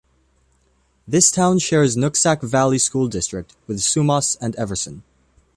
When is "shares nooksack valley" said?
1.59-2.79